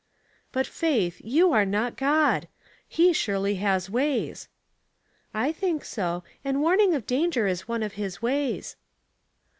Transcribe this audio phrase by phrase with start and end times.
[0.51, 2.47] ''But, Faith, you are not God.
[2.87, 4.47] He surely has ways.""
[5.47, 8.77] I think so, and warning of danger is one of his ways."